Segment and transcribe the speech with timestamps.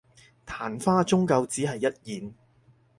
[0.47, 2.33] 曇花終究只係一現